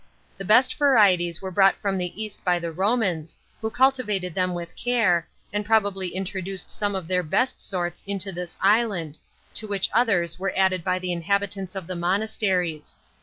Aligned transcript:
The 0.39 0.45
best 0.45 0.73
varieties 0.79 1.43
were 1.43 1.51
brought 1.51 1.75
from 1.75 1.99
the 1.99 2.19
East 2.19 2.43
by 2.43 2.57
the 2.57 2.71
Romans, 2.71 3.37
who 3.61 3.69
cultivated 3.69 4.33
them 4.33 4.55
with 4.55 4.75
care, 4.75 5.27
and 5.53 5.63
probably 5.63 6.07
introduced 6.15 6.71
some 6.71 6.95
of 6.95 7.07
their 7.07 7.21
best 7.21 7.59
sorts 7.61 8.01
into 8.07 8.31
this 8.31 8.57
island, 8.61 9.19
to 9.53 9.67
which 9.67 9.91
others 9.93 10.39
were 10.39 10.53
added 10.57 10.83
by 10.83 10.97
the 10.97 11.11
inhabitants 11.11 11.75
of 11.75 11.85
the 11.85 11.95
monasteries. 11.95 12.97